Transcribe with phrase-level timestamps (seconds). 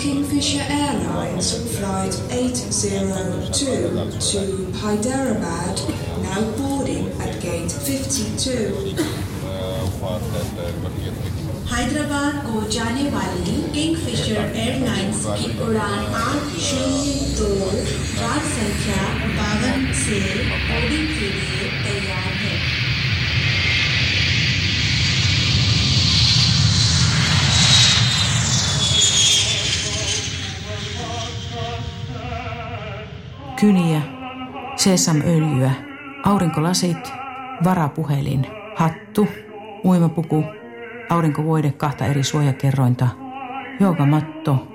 [0.00, 3.52] Kingfisher Airlines Flight 802
[4.20, 5.80] to Hyderabad,
[6.22, 8.96] now boarding at gate 52.
[11.70, 17.48] हैदराबाद को जाने वाली किंगफिशर एयरलाइंस की उड़ान आठ शून्य दो
[18.20, 19.02] रात संख्या
[19.38, 20.20] बावन से
[20.68, 21.79] बोर्डिंग के लिए
[33.61, 34.01] Kyniä,
[34.75, 35.71] sesamöljyä,
[36.25, 37.13] aurinkolasit,
[37.63, 39.27] varapuhelin, hattu,
[39.85, 40.43] uimapuku,
[41.09, 43.07] aurinkovoide kahta eri suojakerrointa,
[43.79, 44.67] joogamatto,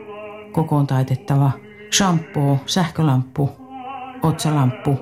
[0.53, 1.51] kokoon taitettava,
[1.97, 3.51] shampoo, sähkölamppu,
[4.23, 4.99] otsalamppu,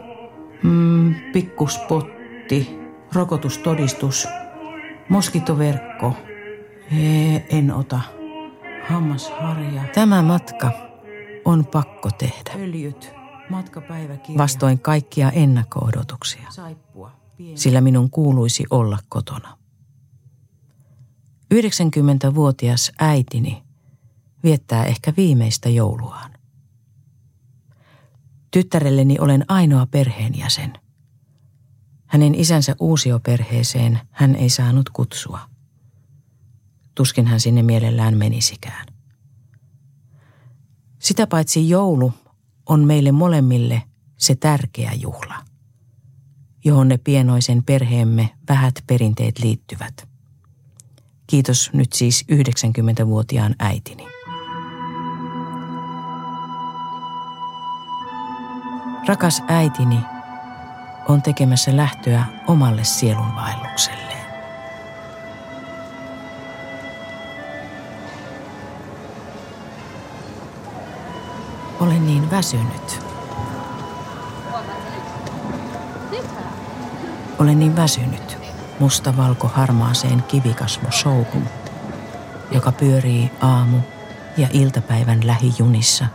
[0.63, 2.79] mm, pikkuspotti,
[3.15, 4.29] rokotustodistus,
[5.09, 6.17] moskitoverkko,
[6.93, 8.01] Ee, en ota,
[8.89, 9.83] hammasharja.
[9.95, 10.71] Tämä matka
[11.45, 12.51] on pakko tehdä.
[12.63, 13.14] Öljyt.
[14.39, 16.49] Vastoin kaikkia ennakko-odotuksia.
[17.55, 19.59] Sillä minun kuuluisi olla kotona.
[21.55, 23.63] 90-vuotias äitini
[24.45, 26.31] viettää ehkä viimeistä jouluaan.
[28.51, 30.73] Tyttärelleni olen ainoa perheenjäsen.
[32.07, 35.41] Hänen isänsä uusioperheeseen hän ei saanut kutsua.
[36.95, 38.87] Tuskin hän sinne mielellään menisikään.
[40.99, 42.13] Sitä paitsi joulu
[42.67, 43.83] on meille molemmille
[44.17, 45.35] se tärkeä juhla,
[46.65, 49.95] johon ne pienoisen perheemme vähät perinteet liittyvät–
[51.27, 54.07] Kiitos nyt siis 90-vuotiaan äitini.
[59.09, 59.99] Rakas äitini
[61.09, 64.14] on tekemässä lähtöä omalle sielunvaellukselleen.
[71.85, 73.01] Olen niin väsynyt.
[77.39, 78.39] Olen niin väsynyt
[78.79, 81.49] mustavalko harmaaseen kivikasvo showhun,
[82.51, 83.83] joka pyörii aamu-
[84.37, 86.07] ja iltapäivän lähijunissa,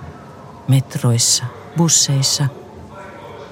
[0.67, 1.45] metroissa,
[1.77, 2.47] busseissa,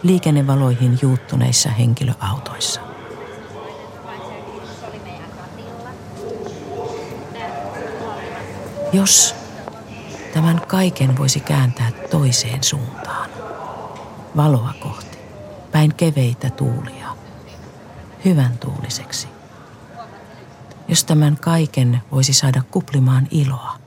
[0.03, 2.81] liikennevaloihin juuttuneissa henkilöautoissa.
[8.93, 9.36] Jos
[10.37, 13.29] tämän kaiken voisi kääntää toiseen suuntaan,
[14.35, 15.17] valoa kohti,
[15.71, 17.07] päin keveitä tuulia,
[18.25, 19.27] hyvän tuuliseksi.
[20.87, 23.79] Jos tämän kaiken voisi saada kuplimaan iloa.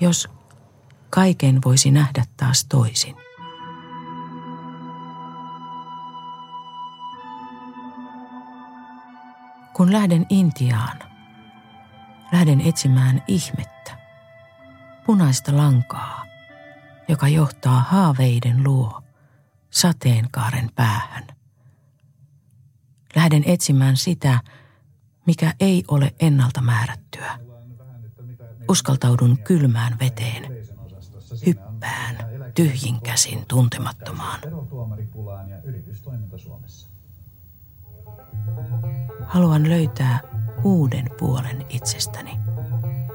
[0.00, 0.28] Jos
[1.10, 3.16] kaiken voisi nähdä taas toisin.
[9.72, 10.98] Kun lähden Intiaan,
[12.32, 13.97] lähden etsimään ihmettä,
[15.08, 16.26] punaista lankaa,
[17.08, 19.02] joka johtaa haaveiden luo
[19.70, 21.26] sateenkaaren päähän.
[23.16, 24.40] Lähden etsimään sitä,
[25.26, 27.38] mikä ei ole ennalta määrättyä.
[28.68, 30.52] Uskaltaudun kylmään veteen.
[31.46, 32.16] Hyppään
[32.54, 34.40] tyhjin käsin tuntemattomaan.
[39.26, 40.20] Haluan löytää
[40.64, 42.47] uuden puolen itsestäni.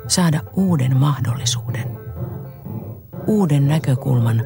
[0.07, 1.97] Saada uuden mahdollisuuden.
[3.27, 4.43] Uuden näkökulman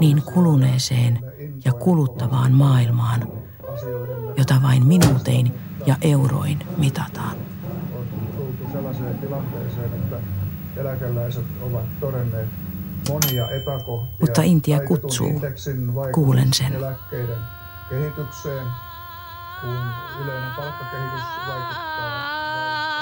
[0.00, 1.18] niin kuluneeseen
[1.64, 3.28] ja kuluttavaan maailmaan–
[4.38, 5.54] jota vain minuutein
[5.86, 7.36] ja euroin mitataan.
[7.98, 10.16] On sellaiseen tilanteeseen, että
[10.76, 12.48] eläkeläiset ovat todenneet
[13.08, 14.16] monia epäkohtia.
[14.20, 15.40] Mutta Intia kutsuu.
[16.14, 16.72] Kuulen sen.
[16.72, 17.36] Eläkkeiden
[17.90, 18.66] kehitykseen,
[19.60, 19.78] kun
[20.22, 22.97] yleinen palkkakehitys vaikuttaa.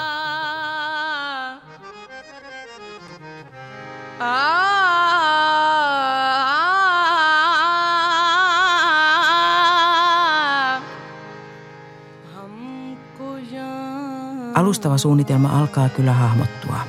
[14.55, 16.79] Alustava suunnitelma alkaa kyllä hahmottua.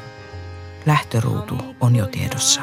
[0.86, 2.60] Lähtöruutu on jo tiedossa.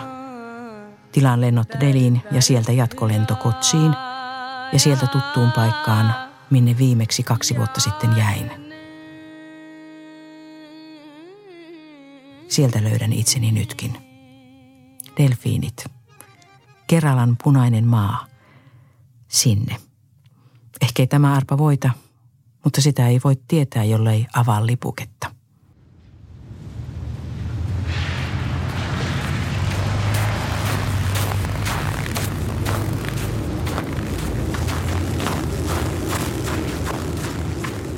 [1.12, 3.96] Tilaan lennot Deliin ja sieltä jatkolento Kotsiin
[4.74, 6.16] ja sieltä tuttuun paikkaan,
[6.50, 8.52] minne viimeksi kaksi vuotta sitten jäin.
[12.48, 14.05] Sieltä löydän itseni nytkin.
[15.18, 15.86] Delfiinit.
[16.88, 18.26] Keralan punainen maa.
[19.28, 19.76] Sinne.
[20.82, 21.90] Ehkä ei tämä arpa voita–
[22.66, 25.32] mutta sitä ei voi tietää, jollei avaa lipuketta.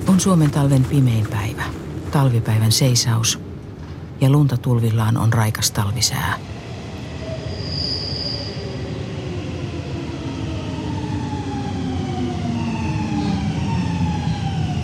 [0.08, 1.64] On Suomen talven pimein päivä.
[2.12, 3.40] talvipäivän seisaus
[4.22, 6.40] ja lunta tulvillaan on raikas talvisää.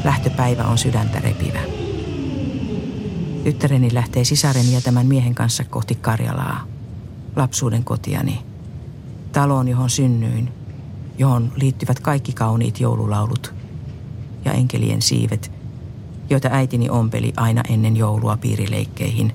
[0.04, 1.60] Lähtöpäivä on sydäntä repivä.
[3.44, 6.64] Tyttäreni lähtee sisareni ja tämän miehen kanssa kohti Karjalaa,
[7.36, 8.40] lapsuuden kotiani,
[9.32, 10.54] taloon, johon synnyin,
[11.18, 13.54] johon liittyvät kaikki kauniit joululaulut
[14.46, 15.52] ja enkelien siivet,
[16.30, 19.34] joita äitini ompeli aina ennen joulua piirileikkeihin,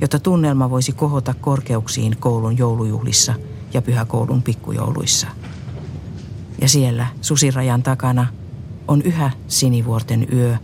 [0.00, 3.34] jotta tunnelma voisi kohota korkeuksiin koulun joulujuhlissa
[3.74, 5.26] ja pyhäkoulun pikkujouluissa.
[6.60, 8.26] Ja siellä susirajan takana
[8.92, 10.56] on yhä sinivuorten yö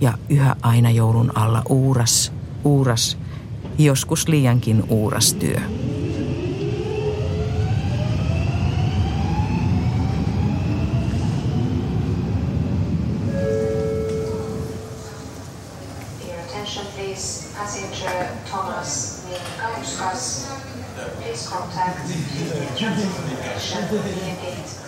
[0.00, 2.32] ja yhä aina joulun alla uuras,
[2.64, 3.18] uuras,
[3.78, 5.60] joskus liiankin uuras työ.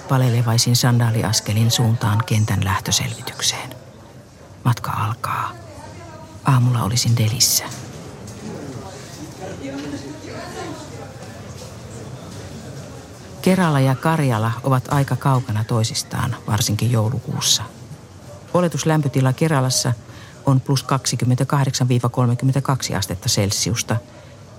[0.09, 3.75] Palelevaisin sandaaliaskelin suuntaan kentän lähtöselvitykseen.
[4.65, 5.53] Matka alkaa.
[6.45, 7.65] Aamulla olisin Delissä.
[13.43, 17.63] Kerala ja Karjala ovat aika kaukana toisistaan, varsinkin joulukuussa.
[18.55, 19.93] Oletuslämpötila Keralassa
[20.47, 20.85] on plus
[22.93, 23.97] 28-32 astetta Celsiusta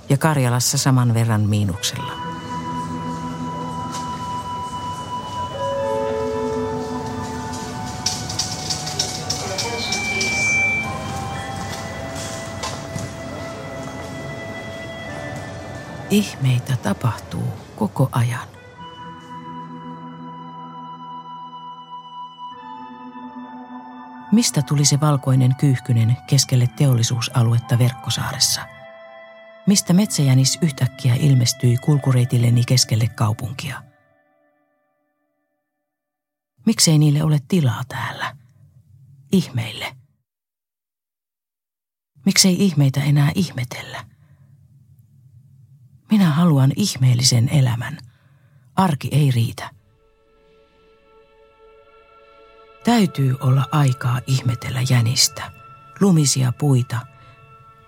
[0.10, 2.35] ja Karjalassa saman verran miinuksella.
[16.16, 18.48] Ihmeitä tapahtuu koko ajan.
[24.32, 28.62] Mistä tuli se valkoinen kyyhkynen keskelle teollisuusaluetta Verkkosaaressa?
[29.68, 33.84] Mistä metsäjänis yhtäkkiä ilmestyi kulkureitilleni keskelle kaupunkia?
[36.66, 38.36] Miksei niille ole tilaa täällä?
[39.32, 39.96] Ihmeille.
[42.26, 44.15] Miksei ihmeitä enää ihmetellä?
[46.12, 47.98] Minä haluan ihmeellisen elämän.
[48.76, 49.70] Arki ei riitä.
[52.84, 55.52] Täytyy olla aikaa ihmetellä jänistä,
[56.00, 57.00] lumisia puita,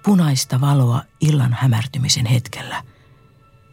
[0.03, 2.83] punaista valoa illan hämärtymisen hetkellä.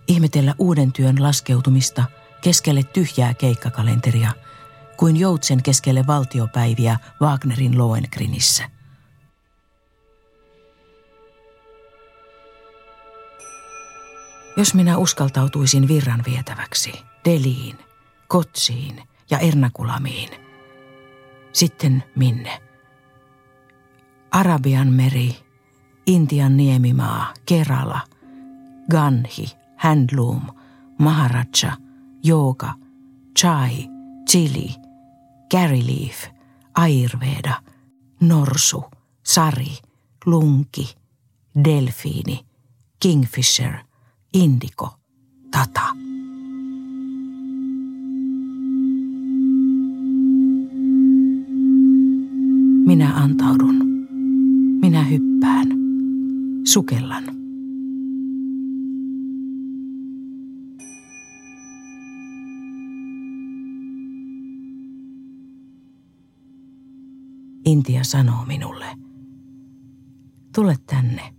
[0.08, 2.05] Ihmetellä uuden työn laskeutumista
[2.41, 4.31] keskelle tyhjää keikkakalenteria,
[4.96, 8.73] kuin joutsen keskelle valtiopäiviä Wagnerin Lohengrinissä.
[14.56, 16.92] Jos minä uskaltautuisin virran vietäväksi,
[17.24, 17.78] Deliin,
[18.28, 20.28] Kotsiin ja Ernakulamiin,
[21.52, 22.62] sitten minne?
[24.30, 25.36] Arabian meri,
[26.06, 28.00] Intian niemimaa, Kerala,
[28.90, 29.46] Ganhi,
[29.76, 30.42] Handloom,
[30.98, 31.76] Maharaja,
[32.28, 32.74] Yoga,
[33.38, 33.88] Chai,
[34.30, 34.74] Chili,
[35.50, 36.24] Gary Leaf,
[36.74, 37.62] Ayurveda,
[38.20, 38.84] Norsu,
[39.22, 39.78] Sari,
[40.26, 40.96] Lunki,
[41.64, 42.46] Delfiini,
[43.02, 43.74] Kingfisher–
[44.34, 44.90] Indiko,
[45.50, 45.94] Tata.
[52.86, 53.74] Minä antaudun.
[54.81, 55.69] Minä hyppään.
[56.64, 57.24] Sukellan.
[67.64, 68.86] Intia sanoo minulle,
[70.55, 71.34] tule tänne.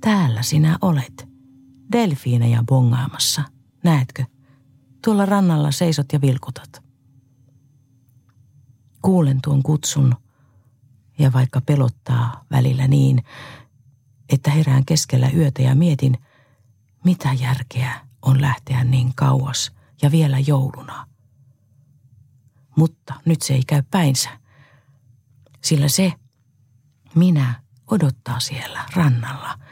[0.00, 1.31] Täällä sinä olet
[1.92, 3.42] delfiinejä bongaamassa.
[3.84, 4.24] Näetkö?
[5.04, 6.82] Tuolla rannalla seisot ja vilkutat.
[9.02, 10.14] Kuulen tuon kutsun
[11.18, 13.24] ja vaikka pelottaa välillä niin,
[14.28, 16.18] että herään keskellä yötä ja mietin,
[17.04, 19.72] mitä järkeä on lähteä niin kauas
[20.02, 21.06] ja vielä jouluna.
[22.76, 24.30] Mutta nyt se ei käy päinsä,
[25.60, 26.12] sillä se,
[27.14, 29.58] minä, odottaa siellä rannalla–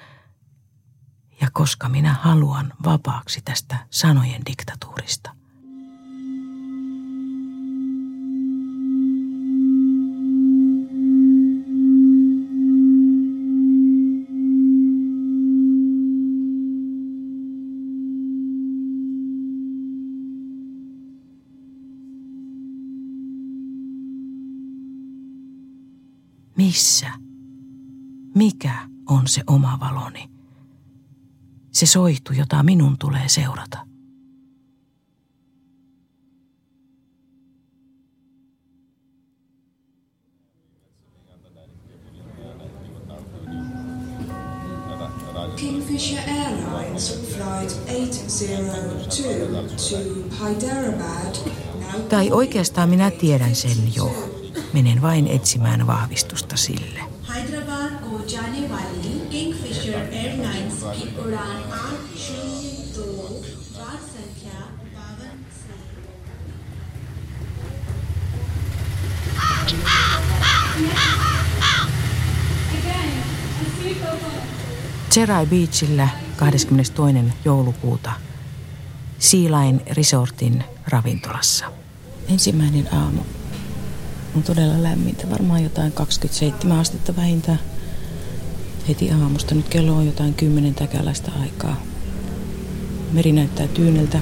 [1.40, 5.30] ja koska minä haluan vapaaksi tästä sanojen diktatuurista.
[26.56, 27.10] Missä?
[28.34, 28.74] Mikä
[29.06, 30.39] on se oma valoni?
[31.72, 33.78] se soihtu, jota minun tulee seurata.
[45.56, 49.96] Kingfisher Airlines flight 802 to
[50.44, 51.36] Hyderabad.
[52.08, 54.30] Tai oikeastaan minä tiedän sen jo.
[54.72, 57.09] Menen vain etsimään vahvistusta sille.
[60.89, 63.05] की उड़ान आठ शून्य दो
[63.75, 64.59] चार संख्या
[64.95, 65.75] बावन से
[75.09, 77.33] Cherai Beachillä 22.
[77.45, 78.11] joulukuuta
[79.19, 81.65] Siilain Resortin ravintolassa.
[82.29, 83.21] Ensimmäinen aamu
[84.35, 87.59] on todella lämmintä, varmaan jotain 27 astetta vähintään.
[88.88, 91.76] Heti aamusta, nyt kello on jotain kymmenen täkäläistä aikaa.
[93.12, 94.20] Meri näyttää tyyneltä.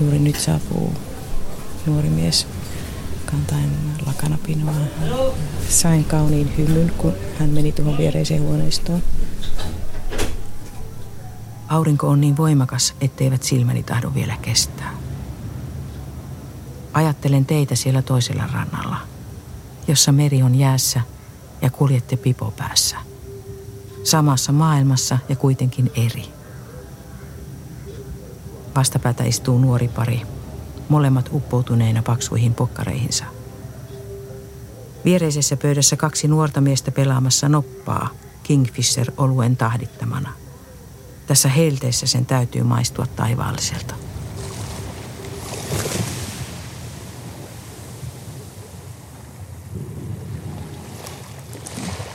[0.00, 0.92] Juuri nyt saapuu
[1.86, 2.46] nuori mies
[3.26, 3.70] kantaen
[4.06, 4.74] lakanapinoa.
[5.68, 9.02] Sain kauniin hymyn, kun hän meni tuohon viereiseen huoneistoon.
[11.68, 14.94] Aurinko on niin voimakas, etteivät silmäni tahdo vielä kestää.
[16.92, 18.96] Ajattelen teitä siellä toisella rannalla,
[19.88, 21.00] jossa meri on jäässä
[21.62, 22.96] ja kuljette pipo päässä.
[24.04, 26.24] Samassa maailmassa ja kuitenkin eri.
[28.76, 30.22] Vastapäätä istuu nuori pari,
[30.88, 33.24] molemmat uppoutuneina paksuihin pokkareihinsa.
[35.04, 38.08] Viereisessä pöydässä kaksi nuorta miestä pelaamassa noppaa
[38.42, 40.32] Kingfisher-oluen tahdittamana.
[41.26, 44.01] Tässä helteessä sen täytyy maistua taivaalliselta.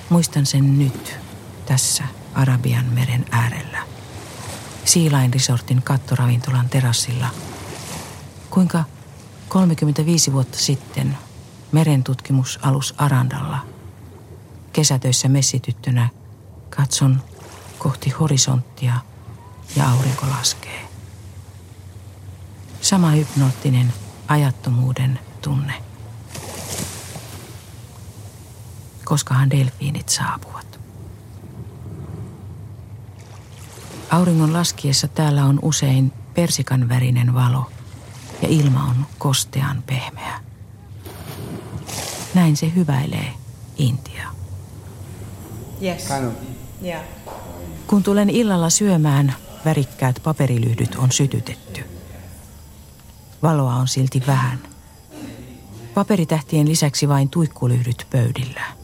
[0.10, 1.16] Muistan sen nyt,
[1.66, 3.84] tässä Arabian meren äärellä.
[4.86, 7.28] Siilain Resortin kattoravintolan terassilla.
[8.50, 8.84] Kuinka
[9.48, 11.18] 35 vuotta sitten
[11.72, 13.60] merentutkimusalus Arandalla
[14.74, 16.10] kesätöissä messityttönä
[16.70, 17.22] katson
[17.78, 18.94] kohti horisonttia
[19.76, 20.88] ja aurinko laskee.
[22.82, 23.94] Sama hypnoottinen
[24.28, 25.87] ajattomuuden tunne.
[29.08, 30.80] Koskahan delfiinit saapuvat.
[34.12, 37.72] Auringon laskiessa täällä on usein persikan värinen valo
[38.42, 40.40] ja ilma on kostean pehmeä.
[42.34, 43.34] Näin se hyväilee
[43.78, 44.30] Intia.
[45.82, 46.08] Yes.
[46.84, 47.04] Yeah.
[47.88, 49.36] Kun tulen illalla syömään,
[49.66, 51.84] värikkäät paperilyhdyt on sytytetty.
[53.44, 54.60] Valoa on silti vähän.
[55.94, 58.77] Paperitähtien lisäksi vain tuikkulyhdyt pöydillä.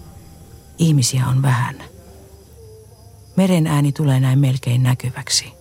[0.83, 1.83] Ihmisiä on vähän.
[3.35, 5.53] Meren ääni tulee näin melkein näkyväksi.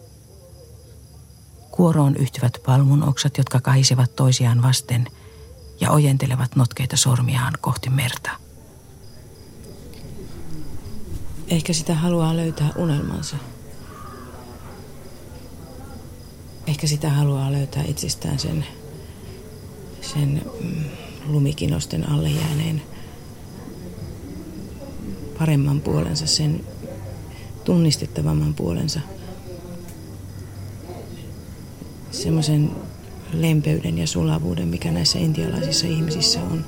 [1.71, 5.09] Kuoroon yhtyvät palmunoksat, jotka kahisevat toisiaan vasten
[5.81, 8.31] ja ojentelevat notkeita sormiaan kohti merta.
[11.49, 13.37] Ehkä sitä haluaa löytää unelmansa.
[16.67, 18.67] Ehkä sitä haluaa löytää itsestään sen,
[20.01, 20.85] sen mm,
[21.27, 22.92] lumikinosten alle jääneen
[25.43, 26.65] paremman puolensa, sen
[27.65, 29.01] tunnistettavamman puolensa.
[32.11, 32.71] Semmoisen
[33.33, 36.65] lempeyden ja sulavuuden, mikä näissä intialaisissa ihmisissä on.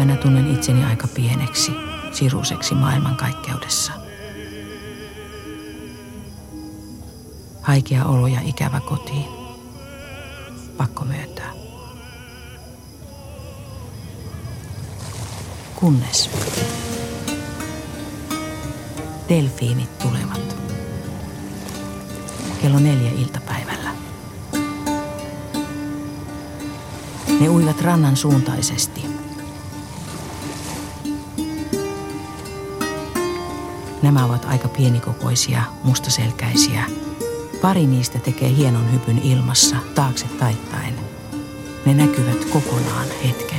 [0.00, 1.72] Joulupäivänä tunnen itseni aika pieneksi,
[2.12, 3.92] siruseksi maailmankaikkeudessa.
[7.62, 9.28] Haikea olo ja ikävä kotiin.
[10.76, 11.52] Pakko myöntää.
[15.76, 16.30] Kunnes
[19.28, 20.56] delfiinit tulevat.
[22.62, 23.90] Kello neljä iltapäivällä.
[27.40, 29.09] Ne uivat rannan suuntaisesti.
[34.10, 36.84] Nämä ovat aika pienikokoisia, mustaselkäisiä.
[37.62, 40.94] Pari niistä tekee hienon hypyn ilmassa, taakse taittaen.
[41.86, 43.49] Ne näkyvät kokonaan hetken.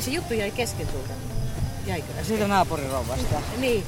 [0.00, 1.12] Niin, se juttu jäi kesken sulta.
[1.86, 2.24] Jäikö äsken?
[2.24, 3.42] Siitä naapurirouvasta.
[3.56, 3.86] Niin.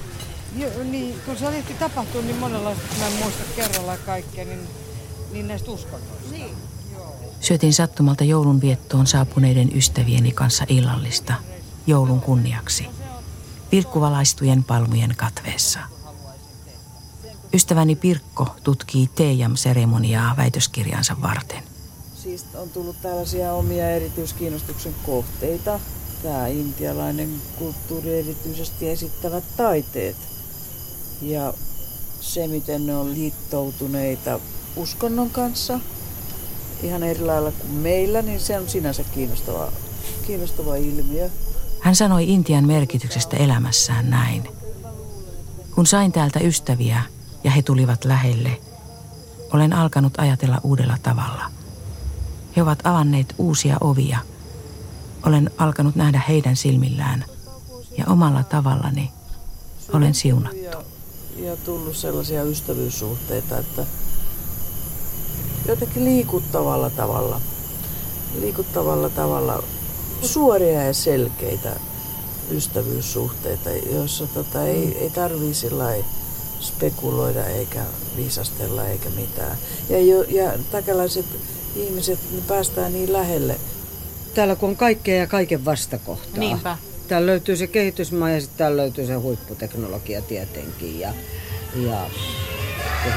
[0.57, 4.69] Jo, niin, kun se oli tapahtunut niin monenlaista, mä en muista kerralla kaikkea, niin,
[5.33, 6.31] niin näistä uskonnoista.
[6.31, 6.57] Niin.
[7.41, 11.35] Syötin sattumalta joulun viettoon saapuneiden ystävieni kanssa illallista
[11.87, 12.87] joulun kunniaksi.
[13.71, 15.81] Pirkkuvalaistujen palmujen katveessa.
[17.55, 21.63] Ystäväni Pirkko tutkii Teijam-seremoniaa väitöskirjansa varten.
[22.15, 25.81] Siis on tullut tällaisia omia erityiskiinnostuksen kohteita.
[26.23, 30.17] Tämä intialainen kulttuuri erityisesti esittävät taiteet.
[31.23, 31.55] Ja
[32.21, 34.41] se, miten ne on liittoutuneita
[34.77, 35.81] uskonnon kanssa,
[36.83, 39.73] ihan eri lailla kuin meillä, niin se on sinänsä kiinnostava,
[40.27, 41.31] kiinnostava ilmiö.
[41.81, 44.49] Hän sanoi Intian merkityksestä elämässään näin.
[45.75, 47.03] Kun sain täältä ystäviä
[47.45, 48.61] ja he tulivat lähelle,
[49.53, 51.45] olen alkanut ajatella uudella tavalla.
[52.57, 54.32] He ovat avanneet uusia ovia.
[55.27, 57.25] Olen alkanut nähdä heidän silmillään
[57.99, 59.11] ja omalla tavallani
[59.93, 60.59] olen siunattu.
[60.59, 60.83] Ja,
[61.37, 63.87] ja tullut sellaisia ystävyyssuhteita, että
[65.69, 67.41] jotenkin liikuttavalla tavalla,
[68.41, 69.63] liikuttavalla tavalla
[70.23, 71.77] suoria ja selkeitä
[72.51, 75.55] ystävyyssuhteita, joissa tota, ei, ei tarvii
[76.61, 77.83] spekuloida eikä
[78.17, 79.59] viisastella eikä mitään.
[79.89, 81.27] Ja, jo, ja takalaiset
[81.77, 83.57] ihmiset, ne päästään niin lähelle.
[84.35, 86.39] Täällä kun on kaikkea ja kaiken vastakohtaa.
[86.39, 86.77] Niinpä.
[87.09, 91.01] Täällä löytyy se kehitysmaa ja sitten täällä löytyy se huipputeknologia tietenkin.
[91.01, 91.13] Ja,
[91.77, 92.07] ja,
[93.07, 93.13] ja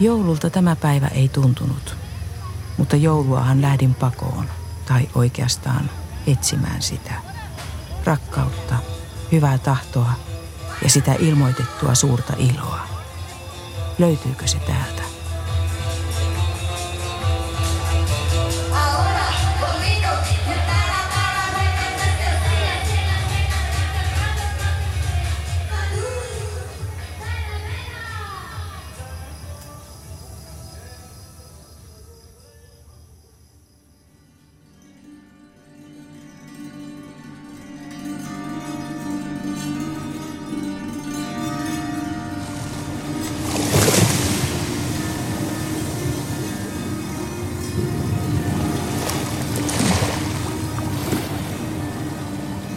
[0.00, 1.96] Joululta tämä päivä ei tuntunut,
[2.78, 4.44] mutta jouluahan lähdin pakoon,
[4.86, 5.90] tai oikeastaan
[6.26, 7.14] etsimään sitä.
[8.04, 8.74] Rakkautta,
[9.32, 10.12] hyvää tahtoa
[10.82, 12.80] ja sitä ilmoitettua suurta iloa.
[13.98, 14.93] Löytyykö se täältä?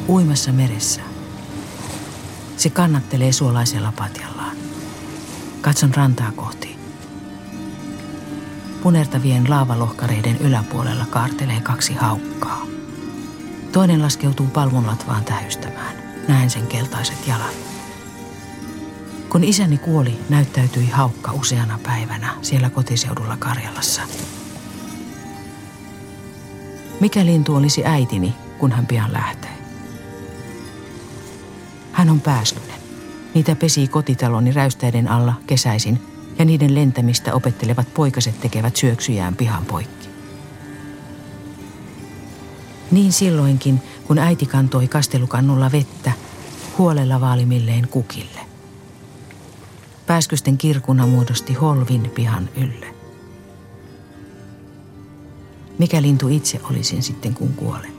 [0.09, 1.01] Uimassa meressä.
[2.57, 4.57] Se kannattelee suolaisella patjallaan.
[5.61, 6.77] Katson rantaa kohti.
[8.83, 12.65] Punertavien laavalohkareiden yläpuolella kaartelee kaksi haukkaa.
[13.71, 15.95] Toinen laskeutuu palmunlatvaan tähystämään.
[16.27, 17.55] Näen sen keltaiset jalat.
[19.29, 24.01] Kun isäni kuoli, näyttäytyi haukka useana päivänä siellä kotiseudulla Karjalassa.
[26.99, 29.56] Mikä lintu olisi äitini, kun hän pian lähtee?
[31.97, 32.79] Hän on pääskynen.
[33.33, 36.01] Niitä pesi kotitaloni räystäiden alla kesäisin
[36.39, 40.07] ja niiden lentämistä opettelevat poikaset tekevät syöksyjään pihan poikki.
[42.91, 46.11] Niin silloinkin, kun äiti kantoi kastelukannulla vettä
[46.77, 48.39] huolella vaalimilleen kukille.
[50.07, 52.85] Pääskysten kirkuna muodosti holvin pihan ylle.
[55.77, 57.96] Mikä lintu itse olisin sitten, kun kuolen?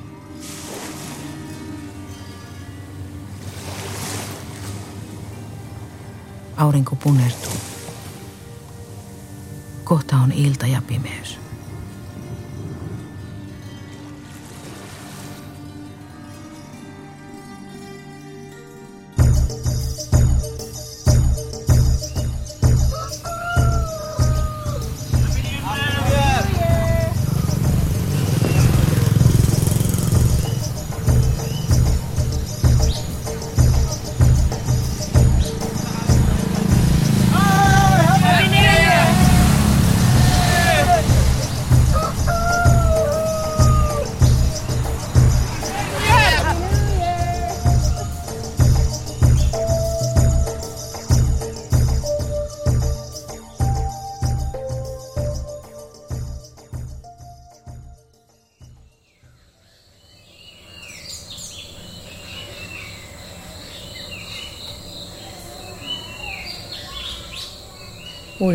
[6.59, 7.53] Aurinko punertuu.
[9.85, 11.39] Kohta on ilta ja pimeys.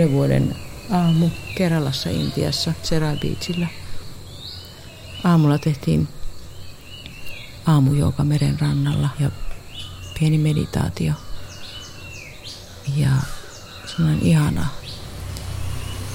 [0.04, 0.56] Uuden vuoden
[0.92, 3.68] aamu Keralassa Intiassa, Serai Beachillä.
[5.24, 6.08] Aamulla tehtiin
[7.68, 9.32] aamujouka meren rannalla ja
[10.20, 11.14] pieni meditaatio.
[12.96, 13.10] Ja
[13.86, 14.68] semmoinen ihana,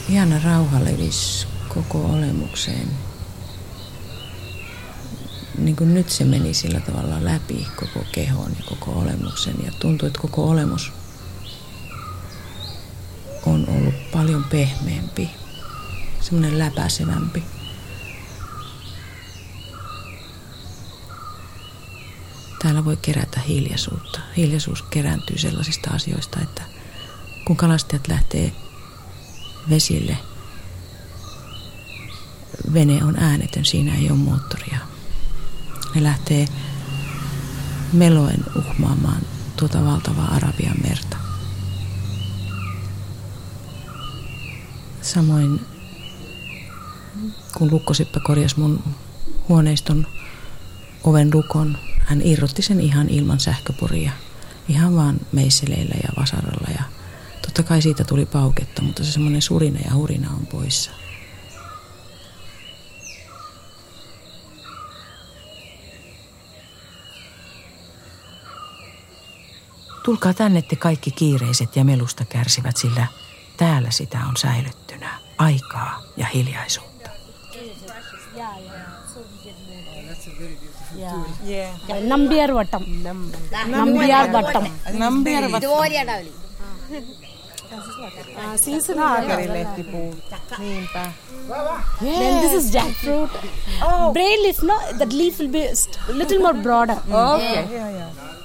[0.09, 2.89] ihana rauha levisi koko olemukseen.
[5.59, 10.07] Niin kuin nyt se meni sillä tavalla läpi koko kehon ja koko olemuksen ja tuntui,
[10.07, 10.93] että koko olemus
[13.49, 15.31] on ollut paljon pehmeämpi,
[16.21, 17.43] semmoinen läpäisevämpi.
[22.63, 24.21] Täällä voi kerätä hiljaisuutta.
[24.37, 26.63] Hiljaisuus kerääntyy sellaisista asioista, että
[27.47, 28.53] kun kalastajat lähtee
[29.71, 30.19] vesille,
[32.75, 34.79] vene on äänetön, siinä ei ole moottoria.
[35.95, 36.47] Ne lähtee
[37.93, 39.21] meloen uhmaamaan
[39.57, 41.08] tuota valtavaa Arabian merta.
[45.15, 45.61] Samoin
[47.55, 48.85] kun lukkosippä korjasi mun
[49.49, 50.07] huoneiston
[51.05, 54.13] oven lukon, hän irrotti sen ihan ilman sähköporia.
[54.69, 56.69] Ihan vaan meisseleillä ja vasaralla.
[56.79, 56.83] Ja
[57.43, 60.91] totta kai siitä tuli pauketta, mutta se semmoinen surina ja hurina on poissa.
[70.05, 73.07] Tulkaa tänne te kaikki kiireiset ja melusta kärsivät, sillä
[73.57, 74.88] täällä sitä on säilyttynä.
[75.47, 77.11] aikaa ja hiljaisuutta.
[82.13, 82.83] Nambiar വട്ടം
[83.75, 84.65] നമ്പ്യാർ വട്ടം
[85.03, 85.75] നമ്പ്യാർ വട്ടം
[88.65, 88.99] season
[92.43, 93.33] this is jackfruit.
[93.89, 94.05] Oh.
[94.17, 94.77] Braid leaf, no?
[95.01, 96.99] That leaf will be a little more broader.
[97.25, 97.61] Okay.
[97.77, 98.38] Yeah, yeah.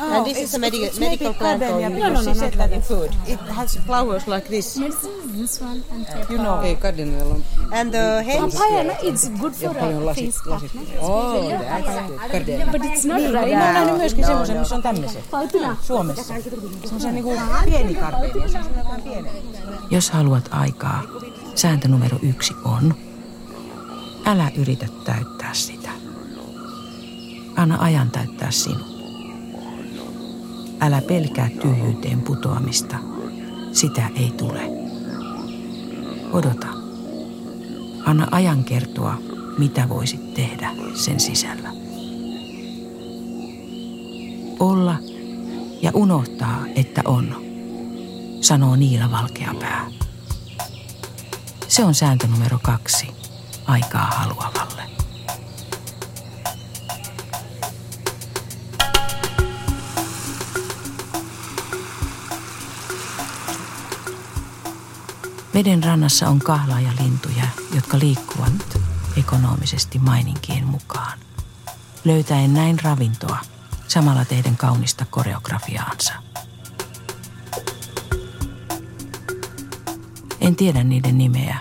[0.00, 2.56] And this is a medical, medical plant or Yeah, you No, no, she no, said
[2.56, 3.10] not that in food.
[3.26, 4.76] It has flowers like this.
[4.76, 6.60] Medicine is this one and You know.
[6.62, 7.44] Ei kardinalla on.
[7.72, 10.40] And the hens, papaya, no, it's good for uh, lasit, face.
[11.02, 11.50] Oh,
[12.32, 12.72] kardinalla.
[12.72, 13.52] But it's not Mä right.
[13.52, 15.24] oon nähnyt myöskin semmoisen, missä on tämmöiset.
[15.82, 16.34] Suomessa.
[16.84, 17.32] Semmoisen niinku
[17.64, 19.30] pieni karpeeni, se on vähän pienempi.
[19.90, 21.02] Jos haluat aikaa,
[21.54, 22.94] sääntö numero yksi on,
[24.26, 25.90] älä yritä täyttää sitä.
[27.56, 28.99] Anna ajan täyttää sinut.
[30.80, 32.96] Älä pelkää tyhjyyteen putoamista.
[33.72, 34.60] Sitä ei tule.
[36.32, 36.66] Odota.
[38.04, 39.18] Anna ajan kertoa,
[39.58, 41.72] mitä voisit tehdä sen sisällä.
[44.60, 44.96] Olla
[45.82, 47.36] ja unohtaa, että on,
[48.40, 49.90] sanoo Niila Valkeapää.
[51.68, 53.08] Se on sääntö numero kaksi
[53.66, 54.82] aikaa haluavalle.
[65.54, 68.78] Veden rannassa on kahlaajalintuja, jotka liikkuvat
[69.16, 71.18] ekonomisesti maininkien mukaan.
[72.04, 73.38] Löytäen näin ravintoa,
[73.88, 76.12] samalla tehden kaunista koreografiaansa.
[80.40, 81.58] En tiedä niiden nimeä,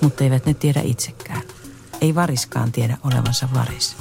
[0.00, 1.42] mutta eivät ne tiedä itsekään.
[2.00, 3.96] Ei variskaan tiedä olevansa varis.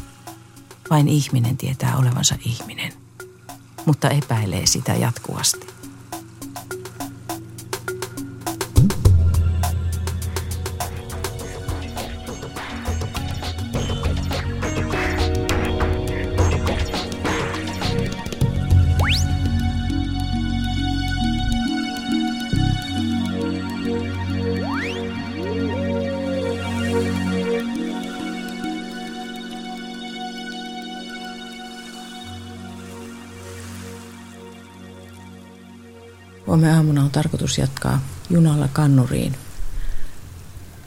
[0.90, 2.94] Vain ihminen tietää olevansa ihminen,
[3.86, 5.67] mutta epäilee sitä jatkuvasti.
[36.48, 39.38] Huomenna aamuna on tarkoitus jatkaa junalla kannuriin.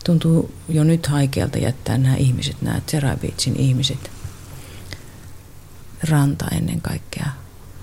[0.04, 4.10] Tuntuu jo nyt haikealta jättää nämä ihmiset, nämä Terai Beachin ihmiset,
[6.08, 7.26] ranta ennen kaikkea,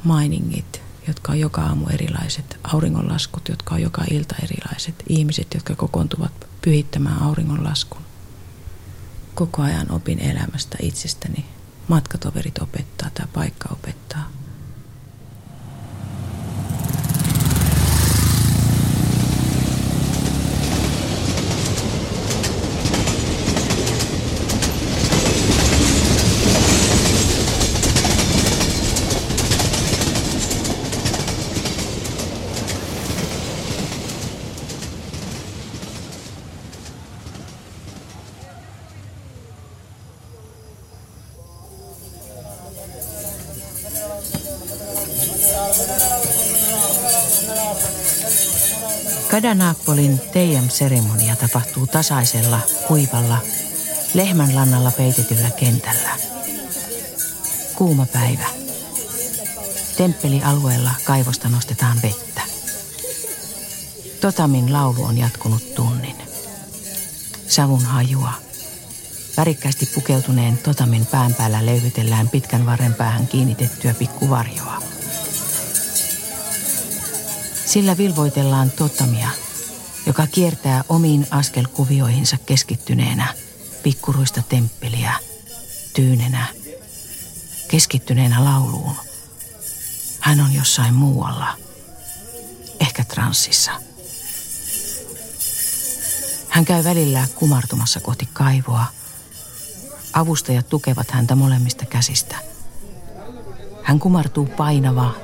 [0.03, 6.47] miningit, jotka on joka aamu erilaiset, auringonlaskut, jotka on joka ilta erilaiset, ihmiset, jotka kokoontuvat
[6.61, 8.01] pyhittämään auringonlaskun.
[9.35, 11.45] Koko ajan opin elämästä itsestäni.
[11.87, 14.36] Matkatoverit opettaa, tämä paikka opettaa.
[49.87, 53.37] Kadanaappolin Teijam-seremonia tapahtuu tasaisella, kuivalla,
[54.13, 56.09] lehmänlannalla peitetyllä kentällä.
[57.75, 58.45] Kuuma päivä.
[59.97, 62.41] Temppelialueella kaivosta nostetaan vettä.
[64.21, 66.15] Totamin laulu on jatkunut tunnin.
[67.47, 68.33] Savun hajua.
[69.37, 74.81] Värikkäästi pukeutuneen Totamin pään päällä löyhytellään pitkän varren päähän kiinnitettyä pikkuvarjoa.
[77.65, 79.29] Sillä vilvoitellaan Totamia,
[80.07, 83.33] joka kiertää omiin askelkuvioihinsa keskittyneenä
[83.83, 85.13] pikkuruista temppeliä,
[85.95, 86.45] tyynenä,
[87.67, 88.95] keskittyneenä lauluun.
[90.19, 91.57] Hän on jossain muualla,
[92.79, 93.71] ehkä transsissa.
[96.49, 98.85] Hän käy välillä kumartumassa kohti kaivoa.
[100.13, 102.35] Avustajat tukevat häntä molemmista käsistä.
[103.83, 105.15] Hän kumartuu painava,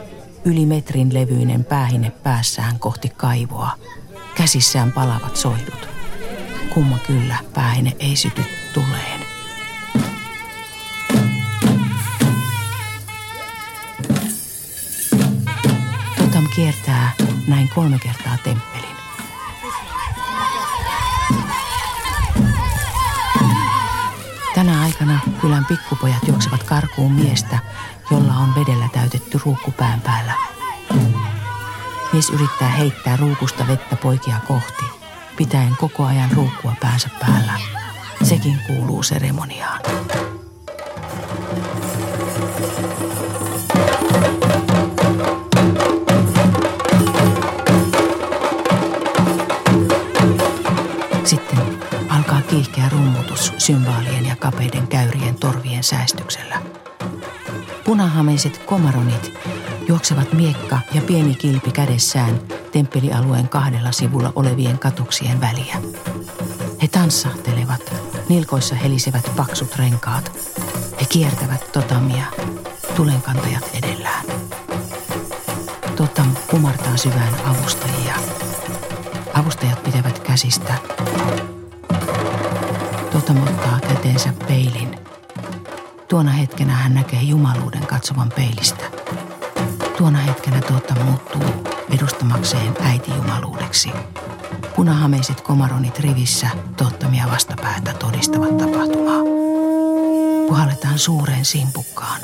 [0.45, 3.77] yli metrin levyinen päähine päässään kohti kaivoa.
[4.35, 5.89] Käsissään palavat soidut.
[6.73, 9.25] Kumma kyllä, päähine ei syty tuleen.
[16.17, 17.11] Totam kiertää
[17.47, 18.95] näin kolme kertaa temppelin.
[24.55, 27.59] Tänä aikana kylän pikkupojat juoksevat karkuun miestä,
[28.11, 30.33] jolla on vedellä täytetty ruukku pään päällä.
[32.13, 34.85] Mies yrittää heittää ruukusta vettä poikia kohti,
[35.37, 37.53] pitäen koko ajan ruukkua päänsä päällä.
[38.23, 39.81] Sekin kuuluu seremoniaan.
[51.23, 51.59] Sitten
[52.09, 56.61] alkaa kiihkeä rummutus symbaalien ja kapeiden käyrien torvien säästyksellä.
[57.83, 59.33] Punahameiset komaronit
[59.87, 62.39] juoksevat miekka ja pieni kilpi kädessään
[62.71, 65.75] temppelialueen kahdella sivulla olevien katuksien väliä.
[66.81, 67.93] He tanssahtelevat,
[68.29, 70.31] nilkoissa helisevät paksut renkaat.
[71.01, 72.25] He kiertävät totamia,
[72.95, 74.25] tulenkantajat edellään.
[75.95, 78.15] Totam kumartaa syvään avustajia.
[79.33, 80.73] Avustajat pitävät käsistä.
[83.11, 84.99] Totam ottaa käteensä peilin.
[86.07, 88.92] Tuona hetkenä hän näkee jumaluuden katsovan peilistä.
[89.97, 93.89] Tuona hetkenä Totta muuttuu edustamakseen äitijumaluudeksi.
[94.75, 99.19] Punahameiset komaronit rivissä Tottamia vastapäätä todistavat tapahtumaa.
[100.47, 102.21] Puhalletaan suureen simpukkaan.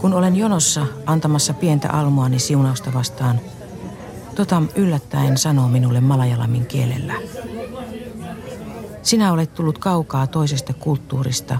[0.00, 3.40] Kun olen jonossa antamassa pientä almuani siunausta vastaan,
[4.34, 7.14] Totam yllättäen sanoo minulle malajalamin kielellä.
[9.10, 11.58] Sinä olet tullut kaukaa toisesta kulttuurista,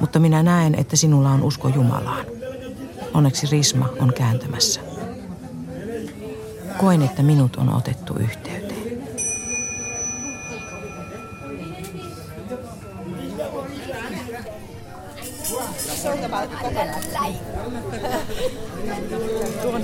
[0.00, 2.26] mutta minä näen, että sinulla on usko Jumalaan.
[3.14, 4.80] Onneksi Risma on kääntämässä.
[6.78, 8.65] Koen, että minut on otettu yhteyteen.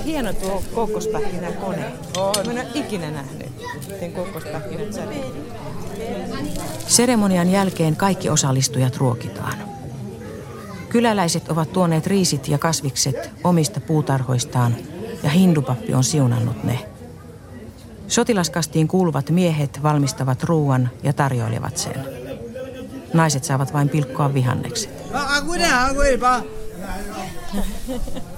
[0.05, 1.79] Hieno tuo kokkospähkinä kone.
[1.79, 3.53] Mä en ole ikinä nähnyt,
[3.89, 4.89] miten kokkospähkinät.
[6.87, 9.55] Seremonian jälkeen kaikki osallistujat ruokitaan.
[10.89, 14.77] Kyläläiset ovat tuoneet riisit ja kasvikset omista puutarhoistaan
[15.23, 16.79] ja hindupappi on siunannut ne.
[18.09, 22.05] Sotilaskastiin kuuluvat miehet valmistavat ruuan ja tarjoilevat sen.
[23.15, 24.91] Naiset saavat vain pilkkoa vihannekset.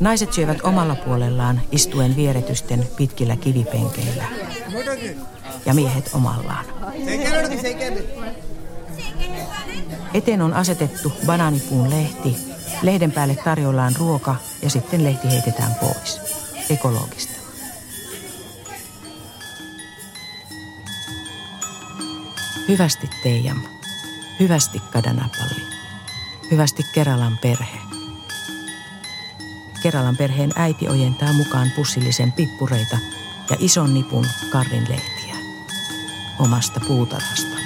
[0.00, 4.24] Naiset syövät omalla puolellaan istuen vieretysten pitkillä kivipenkeillä.
[5.66, 6.64] Ja miehet omallaan.
[10.14, 12.36] Eteen on asetettu banaanipuun lehti.
[12.82, 16.20] Lehden päälle tarjoillaan ruoka ja sitten lehti heitetään pois.
[16.70, 17.32] Ekologista.
[22.68, 23.60] Hyvästi Teijam.
[24.40, 25.62] Hyvästi Kadanapalli.
[26.50, 27.85] Hyvästi Keralan perhe.
[29.82, 32.98] Keralan perheen äiti ojentaa mukaan pussillisen pippureita
[33.50, 35.36] ja ison nipun karrin lehtiä.
[36.38, 37.56] Omasta puutarhasta,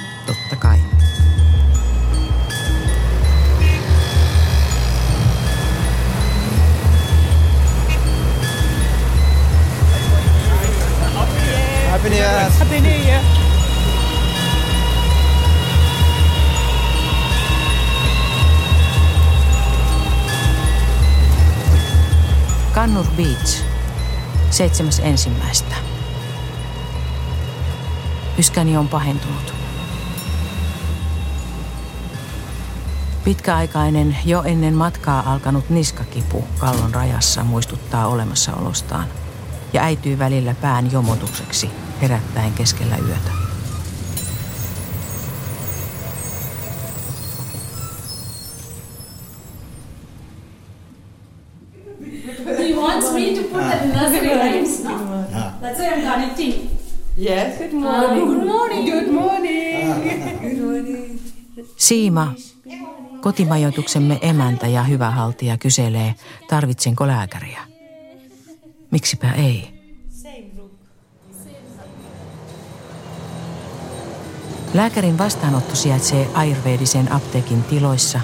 [22.80, 23.62] Kannur Beach,
[24.50, 25.74] seitsemäs ensimmäistä.
[28.38, 29.54] Yskäni on pahentunut.
[33.24, 39.08] Pitkäaikainen, jo ennen matkaa alkanut niskakipu kallon rajassa muistuttaa olemassaolostaan
[39.72, 41.70] ja äityy välillä pään jomotukseksi
[42.02, 43.50] herättäen keskellä yötä.
[52.70, 55.26] He wants me to put the nursery rhymes, no?
[55.60, 56.70] That's why I'm connecting.
[57.16, 58.84] Yes, good Uh, good morning.
[58.86, 59.80] Good morning.
[61.90, 62.34] Siima,
[63.20, 66.14] kotimajoituksemme emäntä ja hyvähaltija kyselee,
[66.48, 67.60] tarvitsenko lääkäriä.
[68.90, 69.68] Miksipä ei?
[74.74, 78.20] Lääkärin vastaanotto sijaitsee Ayurvedisen apteekin tiloissa,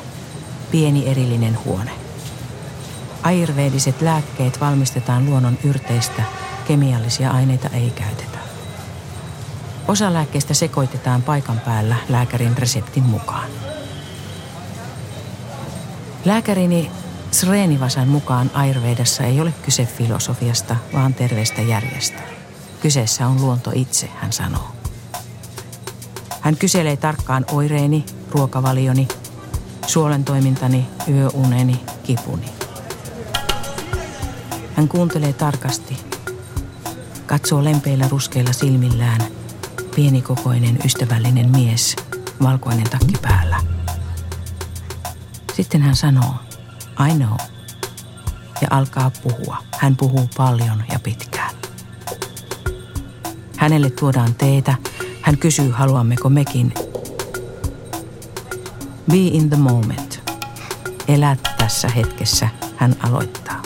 [0.70, 1.90] pieni erillinen huone.
[3.22, 6.22] Ayurvediset lääkkeet valmistetaan luonnon yrteistä,
[6.66, 8.35] kemiallisia aineita ei käytetä.
[9.88, 13.48] Osa lääkkeistä sekoitetaan paikan päällä lääkärin reseptin mukaan.
[16.24, 16.90] Lääkärini
[17.30, 22.22] Sreenivasan mukaan Ayurvedassa ei ole kyse filosofiasta, vaan terveestä järjestä.
[22.80, 24.68] Kyseessä on luonto itse, hän sanoo.
[26.40, 29.08] Hän kyselee tarkkaan oireeni, ruokavalioni,
[29.86, 32.48] suolen toimintani, yöuneni, kipuni.
[34.74, 35.96] Hän kuuntelee tarkasti,
[37.26, 39.35] katsoo lempeillä ruskeilla silmillään,
[39.96, 41.96] pienikokoinen ystävällinen mies,
[42.42, 43.60] valkoinen takki päällä.
[45.52, 46.34] Sitten hän sanoo,
[47.10, 47.38] I know,
[48.60, 49.56] ja alkaa puhua.
[49.78, 51.50] Hän puhuu paljon ja pitkään.
[53.56, 54.74] Hänelle tuodaan teetä.
[55.22, 56.74] Hän kysyy, haluammeko mekin.
[59.10, 60.30] Be in the moment.
[61.08, 63.65] Elä tässä hetkessä, hän aloittaa.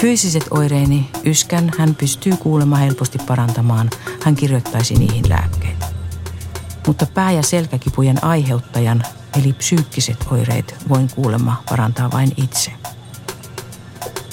[0.00, 3.90] Fyysiset oireeni, yskän, hän pystyy kuulemma helposti parantamaan.
[4.24, 5.86] Hän kirjoittaisi niihin lääkkeitä.
[6.86, 9.02] Mutta pää- ja selkäkipujen aiheuttajan,
[9.38, 12.72] eli psyykkiset oireet, voin kuulemma parantaa vain itse.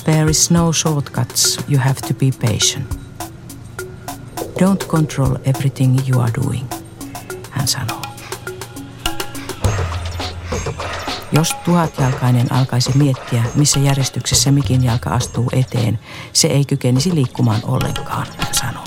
[0.03, 2.99] There is no shortcuts, you have to be patient.
[4.60, 6.65] Don't control everything you are doing,
[7.51, 7.96] hän sanoo.
[11.31, 15.99] Jos tuhatjalkainen alkaisi miettiä, missä järjestyksessä mikin jalka astuu eteen,
[16.33, 18.85] se ei kykenisi liikkumaan ollenkaan, hän sanoo.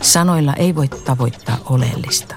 [0.00, 2.34] Sanoilla ei voi tavoittaa oleellista.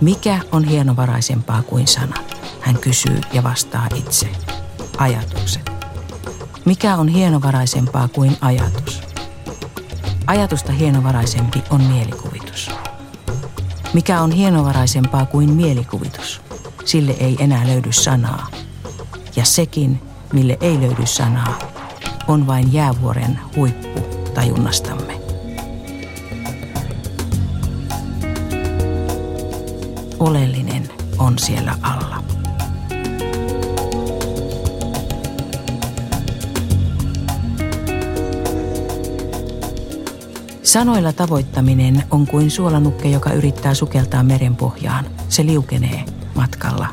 [0.00, 2.36] Mikä on hienovaraisempaa kuin sanat?
[2.60, 4.28] Hän kysyy ja vastaa itse.
[4.98, 5.70] Ajatukset.
[6.64, 9.02] Mikä on hienovaraisempaa kuin ajatus?
[10.26, 12.70] Ajatusta hienovaraisempi on mielikuvitus.
[13.94, 16.41] Mikä on hienovaraisempaa kuin mielikuvitus?
[16.84, 18.46] Sille ei enää löydy sanaa.
[19.36, 20.00] Ja sekin,
[20.32, 21.58] mille ei löydy sanaa,
[22.28, 24.00] on vain jäävuoren huippu
[24.34, 25.20] tajunnastamme.
[30.18, 32.22] Oleellinen on siellä alla.
[40.62, 45.06] Sanoilla tavoittaminen on kuin suolanukke, joka yrittää sukeltaa merenpohjaan.
[45.28, 46.88] Se liukenee matkalla.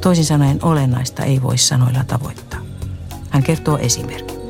[0.00, 2.60] Toisin sanoen olennaista ei voi sanoilla tavoittaa.
[3.30, 4.40] Hän kertoo esimerkin.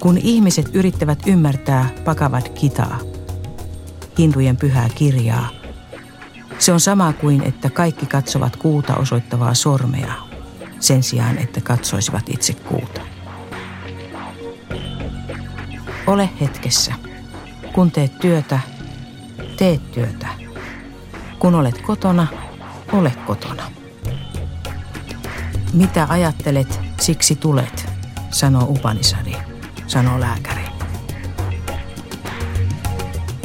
[0.00, 2.98] Kun ihmiset yrittävät ymmärtää Pakavat Kitaa,
[4.18, 5.48] hindujen pyhää kirjaa,
[6.58, 10.14] se on sama kuin, että kaikki katsovat kuuta osoittavaa sormea
[10.80, 13.00] sen sijaan, että katsoisivat itse kuuta.
[16.06, 16.94] Ole hetkessä.
[17.72, 18.60] Kun teet työtä,
[19.56, 20.43] teet työtä.
[21.44, 22.26] Kun olet kotona,
[22.92, 23.62] ole kotona.
[25.72, 27.92] Mitä ajattelet, siksi tulet,
[28.30, 29.32] sanoo Upanisadi,
[29.86, 30.64] sanoo lääkäri.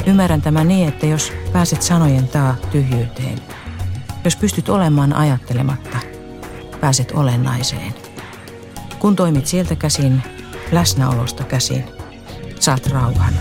[0.06, 3.38] Ymmärrän tämän niin, että jos pääset sanojen taa tyhjyyteen,
[4.24, 5.98] jos pystyt olemaan ajattelematta,
[6.80, 7.94] pääset olennaiseen.
[8.98, 10.22] Kun toimit sieltä käsin,
[10.72, 11.84] läsnäolosta käsin,
[12.60, 13.34] saat rauhan.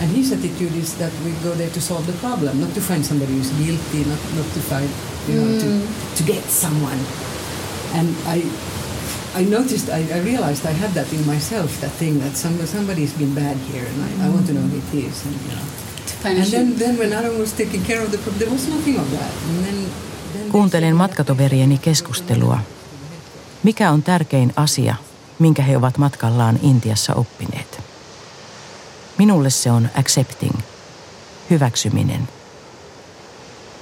[0.00, 3.04] And his attitude is that we go there to solve the problem, not to find
[3.04, 4.88] somebody who's guilty, not, not to find,
[5.28, 5.68] you know, to,
[6.16, 6.98] to get someone.
[7.94, 8.42] And I,
[9.34, 13.12] I noticed, I, I realized I had that in myself, that thing that some, somebody's
[13.12, 15.24] been bad here, and I, I want to know who it is.
[15.24, 15.62] And, you know.
[16.24, 19.10] and then, then when Aaron was taking care of the problem, there was nothing of
[19.10, 19.32] that.
[19.48, 19.90] And then,
[20.32, 22.58] then Kuuntelen matkatoverieni keskustelua.
[23.62, 24.94] Mikä on tärkein asia,
[25.38, 27.81] minkä he ovat matkallaan Intiassa oppineet?
[29.18, 30.58] Minulle se on accepting,
[31.50, 32.28] hyväksyminen.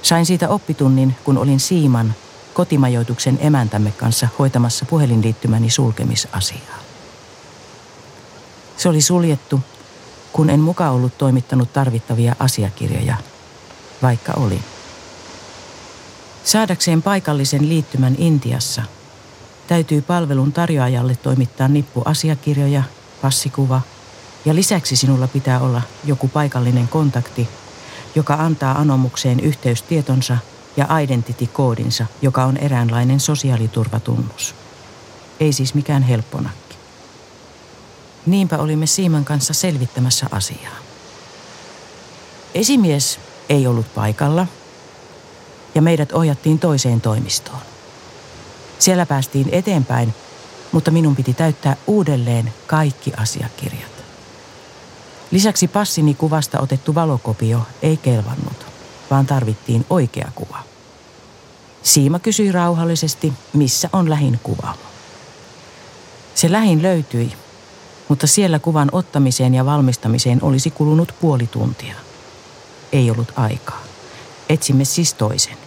[0.01, 2.15] Sain siitä oppitunnin, kun olin Siiman
[2.53, 6.79] kotimajoituksen emäntämme kanssa hoitamassa puhelinliittymäni sulkemisasiaa.
[8.77, 9.59] Se oli suljettu,
[10.33, 13.15] kun en muka ollut toimittanut tarvittavia asiakirjoja,
[14.01, 14.59] vaikka oli.
[16.43, 18.83] Saadakseen paikallisen liittymän Intiassa
[19.67, 22.83] täytyy palvelun tarjoajalle toimittaa nippu asiakirjoja,
[23.21, 23.81] passikuva
[24.45, 27.47] ja lisäksi sinulla pitää olla joku paikallinen kontakti,
[28.15, 30.37] joka antaa anomukseen yhteystietonsa
[30.77, 34.55] ja identity-koodinsa, joka on eräänlainen sosiaaliturvatunnus.
[35.39, 36.75] Ei siis mikään helpponakki.
[38.25, 40.75] Niinpä olimme Siiman kanssa selvittämässä asiaa.
[42.55, 43.19] Esimies
[43.49, 44.47] ei ollut paikalla
[45.75, 47.61] ja meidät ohjattiin toiseen toimistoon.
[48.79, 50.13] Siellä päästiin eteenpäin,
[50.71, 54.00] mutta minun piti täyttää uudelleen kaikki asiakirjat.
[55.31, 58.65] Lisäksi passini kuvasta otettu valokopio ei kelvannut,
[59.11, 60.59] vaan tarvittiin oikea kuva.
[61.83, 64.73] Siima kysyi rauhallisesti, missä on lähin kuva.
[66.35, 67.33] Se lähin löytyi,
[68.07, 71.95] mutta siellä kuvan ottamiseen ja valmistamiseen olisi kulunut puoli tuntia.
[72.91, 73.83] Ei ollut aikaa.
[74.49, 75.57] Etsimme siis toisen.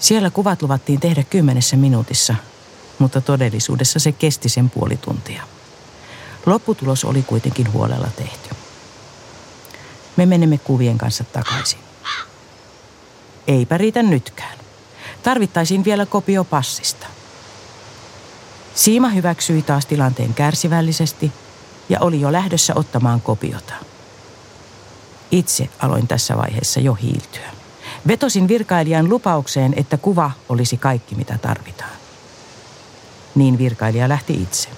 [0.00, 2.34] Siellä kuvat luvattiin tehdä kymmenessä minuutissa,
[2.98, 5.42] mutta todellisuudessa se kesti sen puoli tuntia.
[6.46, 8.48] Lopputulos oli kuitenkin huolella tehty.
[10.16, 11.78] Me menemme kuvien kanssa takaisin.
[13.46, 14.58] Eipä riitä nytkään.
[15.22, 17.06] Tarvittaisiin vielä kopio passista.
[18.74, 21.32] Siima hyväksyi taas tilanteen kärsivällisesti
[21.88, 23.74] ja oli jo lähdössä ottamaan kopiota.
[25.30, 27.50] Itse aloin tässä vaiheessa jo hiiltyä.
[28.06, 31.90] Vetosin virkailijan lupaukseen, että kuva olisi kaikki mitä tarvitaan.
[33.34, 34.68] Niin virkailija lähti itse.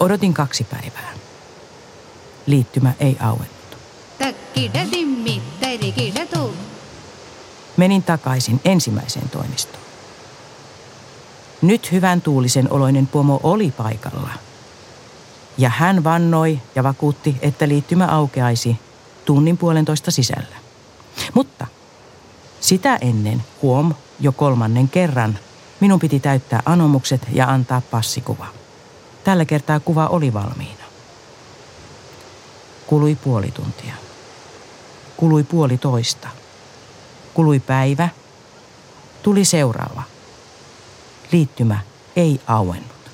[0.00, 1.12] Odotin kaksi päivää.
[2.46, 3.56] Liittymä ei auennut.
[7.76, 9.84] Menin takaisin ensimmäiseen toimistoon.
[11.62, 14.30] Nyt hyvän tuulisen oloinen pomo oli paikalla.
[15.58, 18.76] Ja hän vannoi ja vakuutti, että liittymä aukeaisi
[19.24, 20.56] tunnin puolentoista sisällä.
[21.34, 21.66] Mutta
[22.60, 25.38] sitä ennen, huom, jo kolmannen kerran,
[25.80, 28.55] minun piti täyttää anomukset ja antaa passikuva.
[29.26, 30.84] Tällä kertaa kuva oli valmiina.
[32.86, 33.94] Kului puoli tuntia.
[35.16, 36.28] Kului puoli toista.
[37.34, 38.08] Kului päivä.
[39.22, 40.02] Tuli seuraava.
[41.32, 41.78] Liittymä
[42.16, 43.10] ei auennut.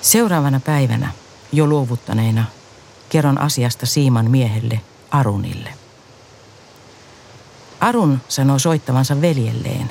[0.00, 1.12] Seuraavana päivänä,
[1.52, 2.44] jo luovuttaneena,
[3.08, 4.80] kerron asiasta Siiman miehelle
[5.10, 5.74] Arunille.
[7.80, 9.90] Arun sanoo soittavansa veljelleen,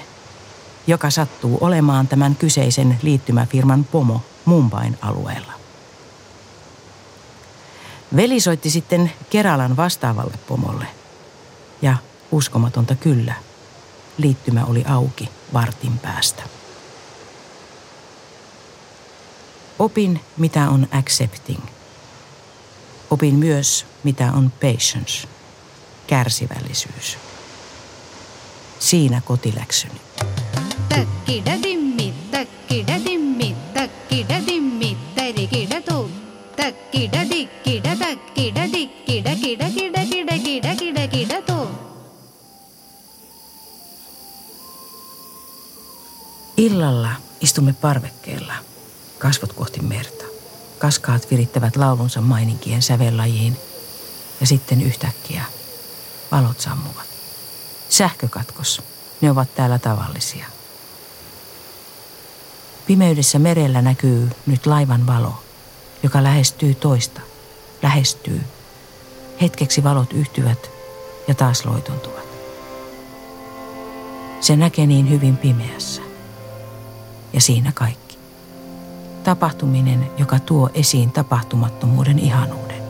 [0.88, 5.54] joka sattuu olemaan tämän kyseisen liittymäfirman pomo Mumbain alueella.
[8.16, 10.86] Veli soitti sitten Keralan vastaavalle pomolle.
[11.82, 11.98] Ja
[12.32, 13.34] uskomatonta kyllä,
[14.18, 16.44] liittymä oli auki vartin päästä.
[19.80, 21.62] Opin, mitä on accepting.
[23.10, 25.28] Opin myös, mitä on patience,
[26.08, 27.18] kärsivällisyys.
[28.80, 30.02] Siinä kotiläksyni.
[30.97, 35.99] തക്കിടതിമ്മി തക്കിടതിമ്മി തക്കിടതിമ്മി തരികിടതോ
[36.59, 41.61] തക്കിടതിക്കിട തക്കിടതിക്കിട കിട കിട കിട കിട കിട കിടതോ
[46.57, 48.55] Illalla istumme parvekkeella,
[49.18, 50.25] kasvot kohti merta.
[50.79, 53.57] Kaskaat virittävät laulunsa maininkien sävellajiin
[54.41, 55.45] ja sitten yhtäkkiä
[56.33, 57.07] valot sammuvat.
[57.89, 58.83] Sähkökatkos,
[59.20, 60.47] ne ovat täällä tavallisia.
[62.88, 65.34] Pimeydessä merellä näkyy nyt laivan valo,
[66.04, 67.22] joka lähestyy toista,
[67.84, 68.42] lähestyy.
[69.42, 70.72] Hetkeksi valot yhtyvät
[71.28, 72.28] ja taas loitontuvat.
[74.40, 76.02] Se näkee niin hyvin pimeässä.
[77.34, 78.18] Ja siinä kaikki.
[79.24, 82.84] Tapahtuminen, joka tuo esiin tapahtumattomuuden ihanuuden.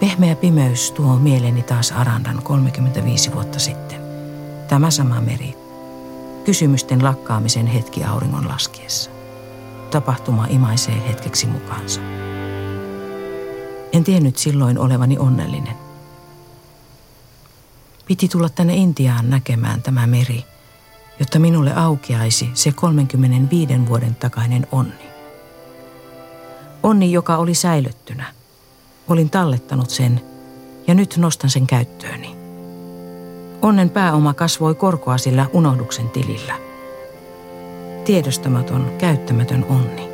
[0.00, 4.00] Pehmeä pimeys tuo mieleeni taas Arandan 35 vuotta sitten.
[4.68, 5.63] Tämä sama meri,
[6.44, 9.10] Kysymysten lakkaamisen hetki auringon laskiessa.
[9.90, 12.00] Tapahtuma imaisee hetkeksi mukaansa.
[13.92, 15.74] En tiennyt silloin olevani onnellinen.
[18.06, 20.44] Piti tulla tänne Intiaan näkemään tämä meri,
[21.18, 25.04] jotta minulle aukeaisi se 35 vuoden takainen onni.
[26.82, 28.32] Onni, joka oli säilyttynä.
[29.08, 30.20] Olin tallettanut sen
[30.86, 32.43] ja nyt nostan sen käyttööni.
[33.64, 36.54] Onnen pääoma kasvoi korkoa sillä unohduksen tilillä.
[38.04, 40.13] Tiedostamaton, käyttämätön onni.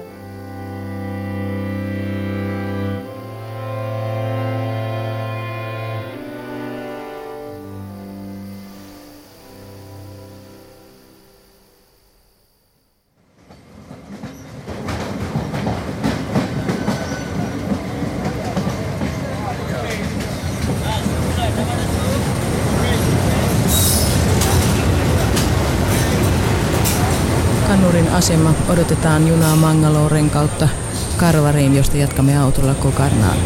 [27.70, 28.54] Mangalourin asema.
[28.68, 30.68] Odotetaan junaa Mangalouren kautta
[31.16, 33.36] Karvariin, josta jatkamme autolla Kokarnaan.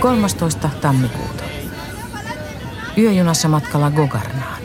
[0.00, 1.43] Kolmastoista tammikuuta.
[2.98, 4.62] Yöjunassa matkalla Gogarnaan.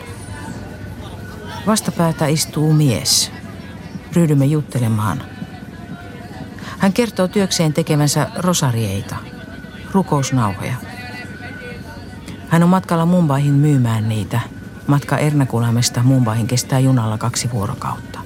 [1.66, 3.32] Vastapäätä istuu mies.
[4.12, 5.22] Ryhdymme juttelemaan.
[6.78, 9.16] Hän kertoo työkseen tekevänsä rosarieita,
[9.92, 10.74] rukousnauhoja.
[12.48, 14.40] Hän on matkalla Mumbaihin myymään niitä.
[14.86, 18.20] Matka Ernakulamesta Mumbaihin kestää junalla kaksi vuorokautta.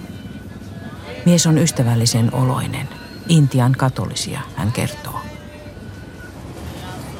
[1.27, 2.89] Mies on ystävällisen oloinen.
[3.29, 5.04] Intian katolisia, hän kertoo.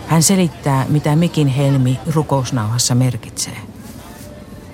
[0.09, 3.57] Hän selittää, mitä mikin helmi rukousnauhassa merkitsee.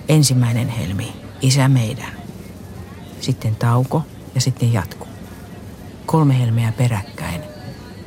[0.08, 2.12] Ensimmäinen helmi, isä meidän.
[3.20, 4.02] Sitten tauko
[4.34, 5.06] ja sitten jatku.
[6.06, 7.40] Kolme helmeä peräkkäin.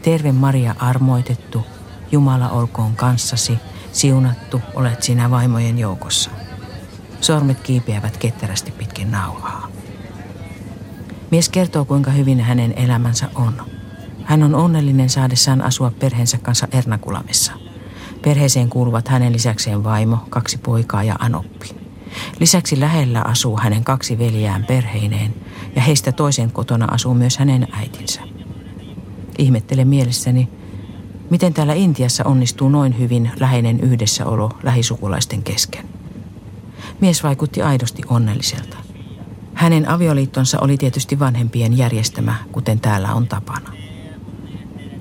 [0.01, 1.65] Terve Maria armoitettu,
[2.11, 3.57] Jumala olkoon kanssasi,
[3.91, 6.29] siunattu olet sinä vaimojen joukossa.
[7.21, 9.67] Sormet kiipeävät ketterästi pitkin nauhaa.
[11.31, 13.72] Mies kertoo, kuinka hyvin hänen elämänsä on.
[14.25, 17.51] Hän on onnellinen saadessaan asua perheensä kanssa Ernakulamissa.
[18.21, 21.69] Perheeseen kuuluvat hänen lisäkseen vaimo, kaksi poikaa ja anoppi.
[22.39, 25.33] Lisäksi lähellä asuu hänen kaksi veljään perheineen
[25.75, 28.21] ja heistä toisen kotona asuu myös hänen äitinsä.
[29.37, 30.49] Ihmettelen mielessäni,
[31.29, 35.85] miten täällä Intiassa onnistuu noin hyvin läheinen yhdessäolo lähisukulaisten kesken.
[37.01, 38.77] Mies vaikutti aidosti onnelliselta.
[39.53, 43.82] Hänen avioliittonsa oli tietysti vanhempien järjestämä, kuten täällä on tapana.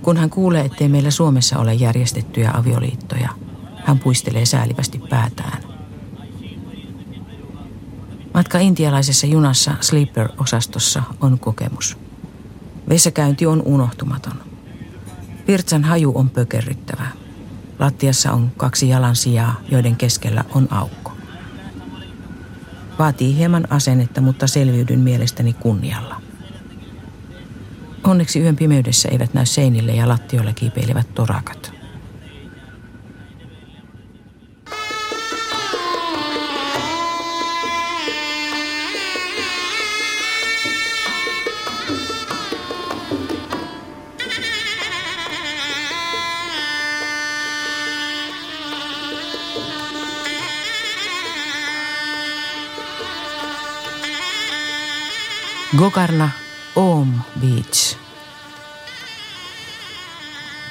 [0.02, 3.28] Kun hän kuulee, ettei meillä Suomessa ole järjestettyjä avioliittoja,
[3.84, 5.62] hän puistelee säälivästi päätään.
[8.34, 11.96] Matka intialaisessa junassa Sleeper-osastossa on kokemus.
[12.88, 14.42] Vessakäynti on unohtumaton.
[15.46, 17.06] Virtsan haju on pökerryttävä.
[17.78, 21.12] Lattiassa on kaksi jalansijaa, joiden keskellä on aukko.
[22.98, 26.21] Vaatii hieman asennetta, mutta selviydyn mielestäni kunnialla.
[28.04, 31.72] Onneksi yön pimeydessä eivät näy seinille ja lattioilla kiipeilevät torakat.
[55.76, 56.41] Gokarna
[56.76, 57.96] Om Beach.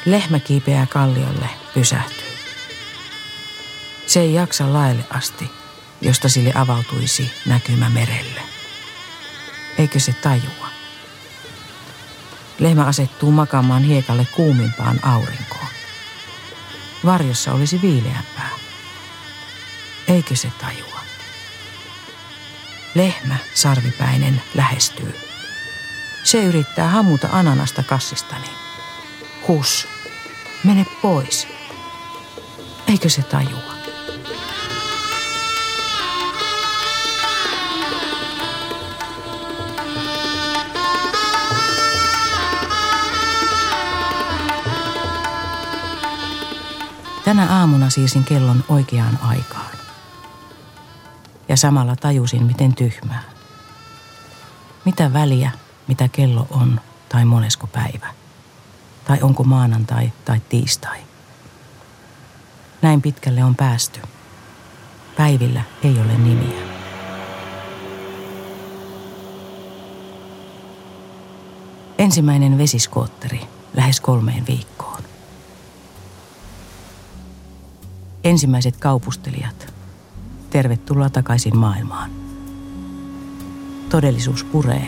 [0.05, 2.37] Lehmä kiipeää kalliolle, pysähtyy.
[4.07, 5.51] Se ei jaksa laelle asti,
[6.01, 8.41] josta sille avautuisi näkymä merelle.
[9.77, 10.67] Eikö se tajua?
[12.59, 15.67] Lehmä asettuu makaamaan hiekalle kuumimpaan aurinkoon.
[17.05, 18.49] Varjossa olisi viileämpää.
[20.07, 20.99] Eikö se tajua?
[22.95, 25.30] Lehmä, sarvipäinen, lähestyy.
[26.23, 28.49] Se yrittää hamuta ananasta kassistani.
[29.47, 29.87] Hus,
[30.63, 31.47] mene pois.
[32.87, 33.71] Eikö se tajua?
[47.25, 49.71] Tänä aamuna siirsin kellon oikeaan aikaan.
[51.49, 53.23] Ja samalla tajusin, miten tyhmää.
[54.85, 55.51] Mitä väliä,
[55.87, 58.07] mitä kello on tai monesko päivä?
[59.05, 60.99] Tai onko maanantai tai tiistai?
[62.81, 63.99] Näin pitkälle on päästy.
[65.17, 66.61] Päivillä ei ole nimiä.
[71.97, 73.41] Ensimmäinen vesiskootteri
[73.73, 75.01] lähes kolmeen viikkoon.
[78.23, 79.73] Ensimmäiset kaupustelijat.
[80.49, 82.11] Tervetuloa takaisin maailmaan.
[83.89, 84.87] Todellisuus puree,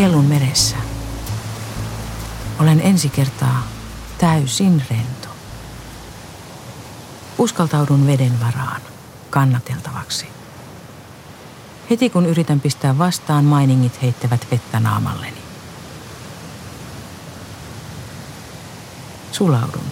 [0.00, 0.76] Kellun meressä.
[2.58, 3.62] Olen ensi kertaa
[4.18, 5.28] täysin rento.
[7.38, 8.80] Uskaltaudun veden varaan,
[9.30, 10.26] kannateltavaksi.
[11.90, 15.42] Heti kun yritän pistää vastaan, mainingit heittävät vettä naamalleni.
[19.32, 19.86] Sulaudun.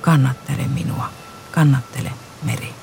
[0.00, 1.08] Kannattele minua,
[1.50, 2.74] kannattele meri.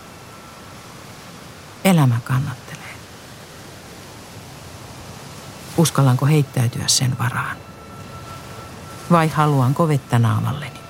[1.84, 2.63] Elämä kannattelee.
[5.78, 7.58] Uskallanko heittäytyä sen varaan?
[9.12, 10.84] Vai haluanko vettä naamalleni?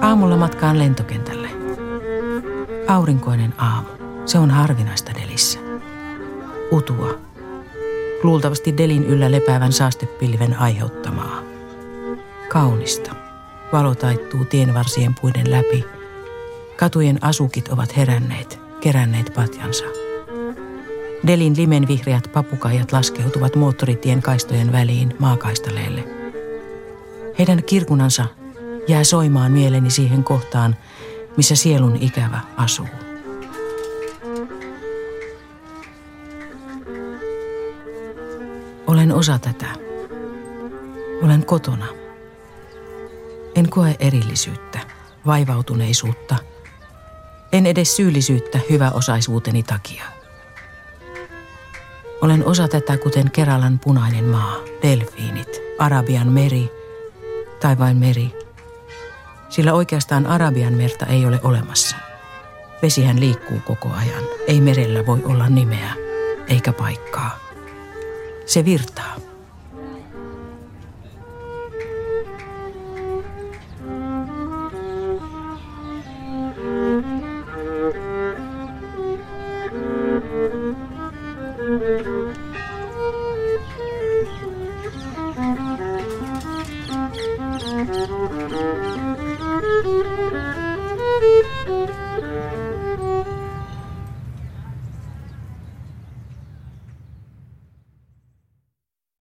[0.00, 1.48] Aamulla matkaan lentokentälle.
[2.88, 3.88] Aurinkoinen aamu.
[4.26, 5.03] Se on harvinaista.
[6.70, 7.18] Utua.
[8.22, 11.42] Luultavasti Delin yllä lepäävän saastepilven aiheuttamaa.
[12.48, 13.14] Kaunista.
[13.72, 15.84] Valo taittuu tienvarsien puiden läpi.
[16.76, 19.84] Katujen asukit ovat heränneet, keränneet patjansa.
[21.26, 26.04] Delin limen vihreät papukaijat laskeutuvat moottoritien kaistojen väliin maakaistaleelle.
[27.38, 28.24] Heidän kirkunansa
[28.88, 30.76] jää soimaan mieleni siihen kohtaan,
[31.36, 33.03] missä sielun ikävä asuu.
[38.94, 39.66] Olen osa tätä.
[41.22, 41.86] Olen kotona.
[43.54, 44.78] En koe erillisyyttä,
[45.26, 46.36] vaivautuneisuutta.
[47.52, 50.04] En edes syyllisyyttä hyväosaisuuteni takia.
[52.20, 56.72] Olen osa tätä kuten Keralan punainen maa, delfiinit, Arabian meri,
[57.60, 58.34] taivaan meri.
[59.48, 61.96] Sillä oikeastaan Arabian merta ei ole olemassa.
[62.82, 64.24] Vesihän liikkuu koko ajan.
[64.46, 65.94] Ei merellä voi olla nimeä
[66.48, 67.43] eikä paikkaa.
[68.44, 69.16] Se virtaa.